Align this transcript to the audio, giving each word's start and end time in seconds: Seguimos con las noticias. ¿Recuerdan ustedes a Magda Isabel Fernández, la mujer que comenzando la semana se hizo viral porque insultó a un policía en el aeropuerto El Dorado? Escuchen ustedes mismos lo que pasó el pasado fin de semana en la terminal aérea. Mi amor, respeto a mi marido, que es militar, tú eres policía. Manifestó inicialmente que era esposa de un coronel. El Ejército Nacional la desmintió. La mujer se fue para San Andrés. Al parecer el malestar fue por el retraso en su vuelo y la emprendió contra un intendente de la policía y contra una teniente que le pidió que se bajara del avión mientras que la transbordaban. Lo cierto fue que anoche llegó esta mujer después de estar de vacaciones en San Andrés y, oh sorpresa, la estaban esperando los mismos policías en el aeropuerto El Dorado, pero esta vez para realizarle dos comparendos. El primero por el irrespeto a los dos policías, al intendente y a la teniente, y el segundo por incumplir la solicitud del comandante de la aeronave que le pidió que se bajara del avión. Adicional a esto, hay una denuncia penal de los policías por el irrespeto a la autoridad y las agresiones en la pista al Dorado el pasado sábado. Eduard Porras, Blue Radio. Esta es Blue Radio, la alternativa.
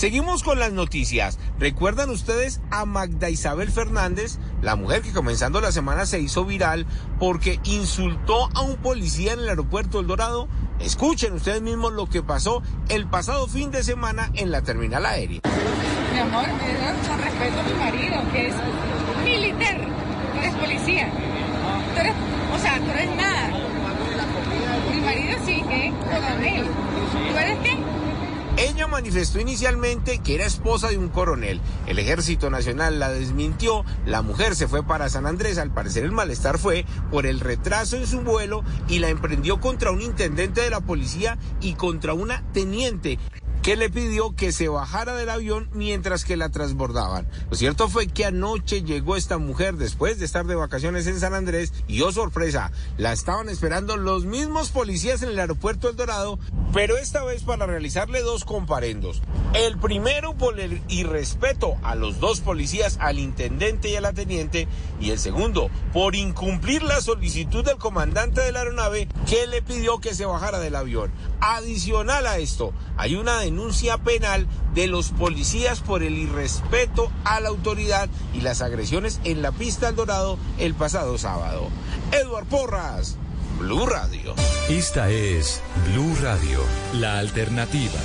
Seguimos 0.00 0.42
con 0.42 0.58
las 0.58 0.72
noticias. 0.72 1.38
¿Recuerdan 1.58 2.08
ustedes 2.08 2.62
a 2.70 2.86
Magda 2.86 3.28
Isabel 3.28 3.70
Fernández, 3.70 4.38
la 4.62 4.74
mujer 4.74 5.02
que 5.02 5.12
comenzando 5.12 5.60
la 5.60 5.72
semana 5.72 6.06
se 6.06 6.18
hizo 6.18 6.46
viral 6.46 6.86
porque 7.18 7.60
insultó 7.64 8.48
a 8.54 8.62
un 8.62 8.76
policía 8.76 9.34
en 9.34 9.40
el 9.40 9.50
aeropuerto 9.50 10.00
El 10.00 10.06
Dorado? 10.06 10.48
Escuchen 10.78 11.34
ustedes 11.34 11.60
mismos 11.60 11.92
lo 11.92 12.08
que 12.08 12.22
pasó 12.22 12.62
el 12.88 13.10
pasado 13.10 13.46
fin 13.46 13.70
de 13.72 13.82
semana 13.82 14.30
en 14.32 14.50
la 14.50 14.62
terminal 14.62 15.04
aérea. 15.04 15.42
Mi 16.14 16.18
amor, 16.18 16.46
respeto 16.46 17.60
a 17.60 17.62
mi 17.62 17.74
marido, 17.74 18.32
que 18.32 18.48
es 18.48 18.54
militar, 19.22 19.80
tú 20.32 20.38
eres 20.38 20.54
policía. 20.54 21.29
Manifestó 29.00 29.40
inicialmente 29.40 30.18
que 30.18 30.34
era 30.34 30.44
esposa 30.44 30.88
de 30.88 30.98
un 30.98 31.08
coronel. 31.08 31.62
El 31.86 31.98
Ejército 31.98 32.50
Nacional 32.50 32.98
la 32.98 33.08
desmintió. 33.08 33.82
La 34.04 34.20
mujer 34.20 34.54
se 34.54 34.68
fue 34.68 34.82
para 34.82 35.08
San 35.08 35.24
Andrés. 35.24 35.56
Al 35.56 35.72
parecer 35.72 36.04
el 36.04 36.12
malestar 36.12 36.58
fue 36.58 36.84
por 37.10 37.24
el 37.24 37.40
retraso 37.40 37.96
en 37.96 38.06
su 38.06 38.20
vuelo 38.20 38.62
y 38.88 38.98
la 38.98 39.08
emprendió 39.08 39.58
contra 39.58 39.90
un 39.90 40.02
intendente 40.02 40.60
de 40.60 40.68
la 40.68 40.80
policía 40.80 41.38
y 41.62 41.76
contra 41.76 42.12
una 42.12 42.42
teniente 42.52 43.18
que 43.62 43.76
le 43.76 43.90
pidió 43.90 44.34
que 44.34 44.52
se 44.52 44.68
bajara 44.68 45.14
del 45.14 45.30
avión 45.30 45.68
mientras 45.72 46.24
que 46.24 46.36
la 46.36 46.48
transbordaban. 46.48 47.28
Lo 47.50 47.56
cierto 47.56 47.88
fue 47.88 48.06
que 48.06 48.24
anoche 48.24 48.82
llegó 48.82 49.16
esta 49.16 49.38
mujer 49.38 49.76
después 49.76 50.18
de 50.18 50.24
estar 50.24 50.46
de 50.46 50.54
vacaciones 50.54 51.06
en 51.06 51.20
San 51.20 51.34
Andrés 51.34 51.72
y, 51.86 52.00
oh 52.02 52.12
sorpresa, 52.12 52.72
la 52.96 53.12
estaban 53.12 53.48
esperando 53.48 53.96
los 53.96 54.24
mismos 54.24 54.70
policías 54.70 55.22
en 55.22 55.30
el 55.30 55.38
aeropuerto 55.38 55.88
El 55.88 55.96
Dorado, 55.96 56.38
pero 56.72 56.96
esta 56.96 57.24
vez 57.24 57.42
para 57.42 57.66
realizarle 57.66 58.22
dos 58.22 58.44
comparendos. 58.44 59.22
El 59.52 59.78
primero 59.78 60.34
por 60.34 60.60
el 60.60 60.80
irrespeto 60.88 61.74
a 61.82 61.94
los 61.94 62.20
dos 62.20 62.40
policías, 62.40 62.96
al 63.00 63.18
intendente 63.18 63.90
y 63.90 63.96
a 63.96 64.00
la 64.00 64.12
teniente, 64.12 64.68
y 65.00 65.10
el 65.10 65.18
segundo 65.18 65.70
por 65.92 66.14
incumplir 66.14 66.82
la 66.82 67.00
solicitud 67.00 67.64
del 67.64 67.76
comandante 67.76 68.40
de 68.40 68.52
la 68.52 68.60
aeronave 68.60 69.08
que 69.28 69.46
le 69.46 69.60
pidió 69.60 69.98
que 69.98 70.14
se 70.14 70.24
bajara 70.24 70.60
del 70.60 70.76
avión. 70.76 71.10
Adicional 71.40 72.26
a 72.26 72.38
esto, 72.38 72.72
hay 72.96 73.16
una 73.16 73.44
denuncia 73.50 73.98
penal 73.98 74.46
de 74.74 74.86
los 74.86 75.08
policías 75.08 75.80
por 75.80 76.04
el 76.04 76.16
irrespeto 76.16 77.10
a 77.24 77.40
la 77.40 77.48
autoridad 77.48 78.08
y 78.32 78.42
las 78.42 78.62
agresiones 78.62 79.20
en 79.24 79.42
la 79.42 79.50
pista 79.50 79.88
al 79.88 79.96
Dorado 79.96 80.38
el 80.58 80.74
pasado 80.74 81.18
sábado. 81.18 81.68
Eduard 82.12 82.46
Porras, 82.46 83.16
Blue 83.58 83.86
Radio. 83.86 84.34
Esta 84.68 85.10
es 85.10 85.60
Blue 85.92 86.14
Radio, 86.22 86.60
la 86.94 87.18
alternativa. 87.18 87.98